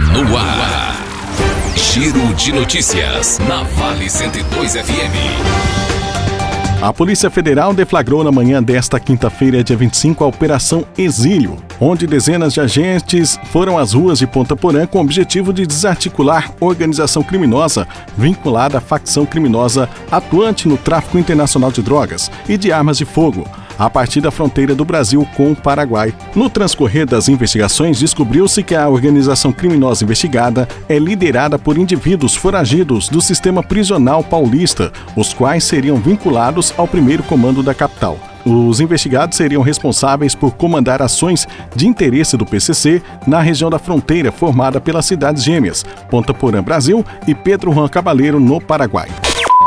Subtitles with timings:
[0.00, 0.96] No ar.
[1.76, 3.38] Giro de notícias.
[3.48, 5.14] Na Vale 102 FM.
[6.82, 12.52] A Polícia Federal deflagrou na manhã desta quinta-feira, dia 25, a Operação Exílio, onde dezenas
[12.52, 17.86] de agentes foram às ruas de Ponta Porã com o objetivo de desarticular organização criminosa
[18.18, 23.46] vinculada à facção criminosa atuante no tráfico internacional de drogas e de armas de fogo
[23.78, 26.14] a partir da fronteira do Brasil com o Paraguai.
[26.34, 33.08] No transcorrer das investigações, descobriu-se que a organização criminosa investigada é liderada por indivíduos foragidos
[33.08, 38.18] do sistema prisional paulista, os quais seriam vinculados ao primeiro comando da capital.
[38.44, 44.30] Os investigados seriam responsáveis por comandar ações de interesse do PCC na região da fronteira
[44.30, 49.08] formada pelas cidades gêmeas, Ponta Porã, Brasil e Pedro Juan Cabaleiro, no Paraguai.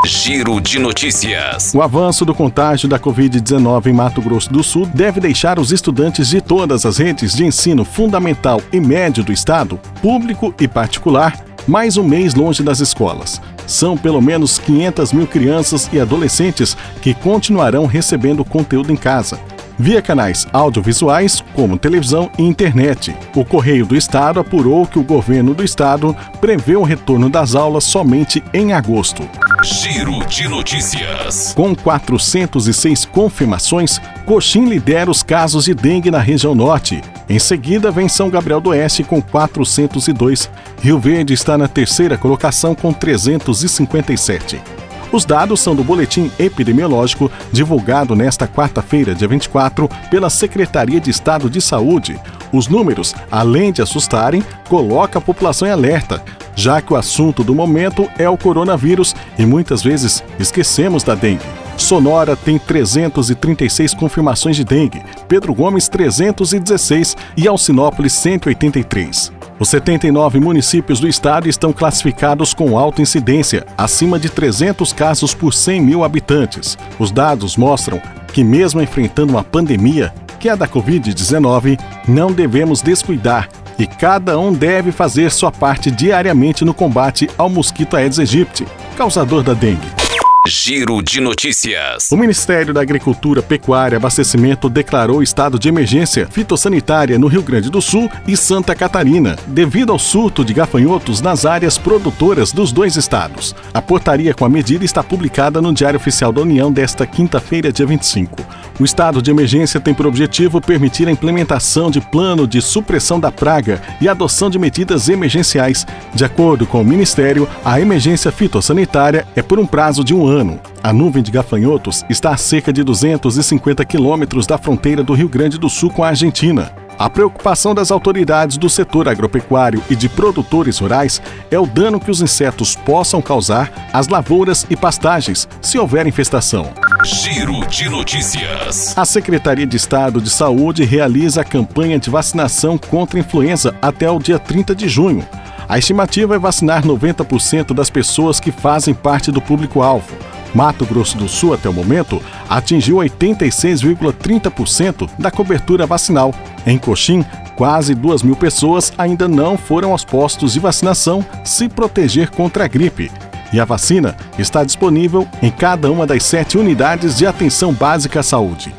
[0.05, 1.73] Giro de notícias.
[1.73, 6.29] O avanço do contágio da Covid-19 em Mato Grosso do Sul deve deixar os estudantes
[6.29, 11.97] de todas as redes de ensino fundamental e médio do estado, público e particular, mais
[11.97, 13.41] um mês longe das escolas.
[13.65, 19.39] São pelo menos 500 mil crianças e adolescentes que continuarão recebendo conteúdo em casa
[19.77, 23.15] via canais audiovisuais, como televisão e internet.
[23.35, 27.83] O Correio do Estado apurou que o governo do estado prevê o retorno das aulas
[27.83, 29.27] somente em agosto.
[29.63, 31.53] Giro de notícias.
[31.53, 37.01] Com 406 confirmações, Coxim lidera os casos de dengue na região norte.
[37.29, 40.49] Em seguida, vem São Gabriel do Oeste com 402.
[40.81, 44.76] Rio Verde está na terceira colocação com 357.
[45.11, 51.49] Os dados são do boletim epidemiológico divulgado nesta quarta-feira, dia 24, pela Secretaria de Estado
[51.49, 52.19] de Saúde.
[52.51, 56.21] Os números, além de assustarem, colocam a população em alerta,
[56.55, 61.45] já que o assunto do momento é o coronavírus e muitas vezes esquecemos da dengue.
[61.77, 69.36] Sonora tem 336 confirmações de dengue, Pedro Gomes 316 e Alcinópolis 183.
[69.59, 75.51] Os 79 municípios do estado estão classificados com alta incidência, acima de 300 casos por
[75.51, 76.77] 100 mil habitantes.
[76.99, 77.99] Os dados mostram
[78.31, 83.49] que, mesmo enfrentando uma pandemia, que é a da Covid-19, não devemos descuidar
[83.79, 88.65] e cada um deve fazer sua parte diariamente no combate ao mosquito Aedes aegypti,
[88.95, 90.06] causador da dengue.
[90.49, 92.09] Giro de notícias.
[92.09, 97.69] O Ministério da Agricultura, Pecuária e Abastecimento declarou estado de emergência fitossanitária no Rio Grande
[97.69, 102.95] do Sul e Santa Catarina, devido ao surto de gafanhotos nas áreas produtoras dos dois
[102.95, 103.53] estados.
[103.73, 107.85] A portaria com a medida está publicada no Diário Oficial da União desta quinta-feira, dia
[107.85, 108.41] 25.
[108.79, 113.31] O estado de emergência tem por objetivo permitir a implementação de plano de supressão da
[113.31, 115.83] praga e adoção de medidas emergenciais.
[116.13, 120.59] De acordo com o Ministério, a emergência fitossanitária é por um prazo de um ano.
[120.83, 125.57] A nuvem de gafanhotos está a cerca de 250 quilômetros da fronteira do Rio Grande
[125.57, 126.71] do Sul com a Argentina.
[126.99, 132.11] A preocupação das autoridades do setor agropecuário e de produtores rurais é o dano que
[132.11, 136.71] os insetos possam causar às lavouras e pastagens, se houver infestação.
[137.03, 138.97] Giro de notícias.
[138.97, 144.09] A Secretaria de Estado de Saúde realiza a campanha de vacinação contra a influenza até
[144.09, 145.25] o dia 30 de junho.
[145.69, 150.15] A estimativa é vacinar 90% das pessoas que fazem parte do público-alvo.
[150.53, 156.33] Mato Grosso do Sul, até o momento, atingiu 86,30% da cobertura vacinal.
[156.65, 157.23] Em Coxim,
[157.55, 162.67] quase 2 mil pessoas ainda não foram aos postos de vacinação se proteger contra a
[162.67, 163.11] gripe.
[163.51, 168.23] E a vacina está disponível em cada uma das sete unidades de atenção básica à
[168.23, 168.73] saúde.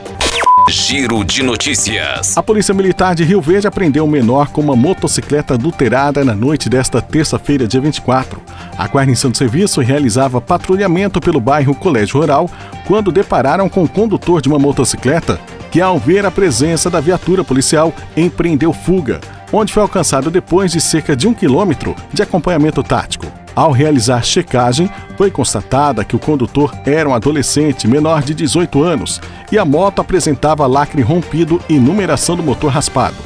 [0.68, 2.36] Giro de notícias.
[2.36, 6.68] A Polícia Militar de Rio Verde apreendeu um menor com uma motocicleta adulterada na noite
[6.68, 8.38] desta terça-feira, dia 24.
[8.76, 12.50] A guarnição de serviço realizava patrulhamento pelo bairro Colégio Rural
[12.86, 15.40] quando depararam com o condutor de uma motocicleta
[15.70, 20.82] que, ao ver a presença da viatura policial, empreendeu fuga, onde foi alcançado depois de
[20.82, 23.27] cerca de um quilômetro de acompanhamento tático.
[23.58, 29.20] Ao realizar checagem, foi constatada que o condutor era um adolescente menor de 18 anos
[29.50, 33.16] e a moto apresentava lacre rompido e numeração do motor raspado.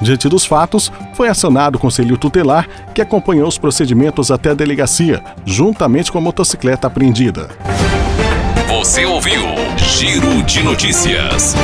[0.00, 5.22] Diante dos fatos, foi acionado o conselho tutelar, que acompanhou os procedimentos até a delegacia,
[5.44, 7.50] juntamente com a motocicleta apreendida.
[8.66, 9.42] Você ouviu
[9.76, 11.54] Giro de Notícias.